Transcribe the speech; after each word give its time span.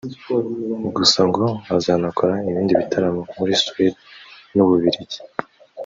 gusa 0.95 1.19
ngo 1.29 1.45
azanakora 1.75 2.33
ibindi 2.49 2.71
bitaramo 2.79 3.21
muri 3.37 3.53
Suwede 3.61 3.99
n’ 4.55 4.57
u 4.63 4.65
Bubiligi 4.69 5.19